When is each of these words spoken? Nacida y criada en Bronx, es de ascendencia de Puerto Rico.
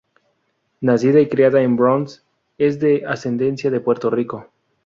Nacida 0.79 1.19
y 1.19 1.29
criada 1.29 1.61
en 1.61 1.75
Bronx, 1.77 2.25
es 2.57 2.79
de 2.79 3.03
ascendencia 3.05 3.69
de 3.69 3.81
Puerto 3.81 4.09
Rico. 4.09 4.47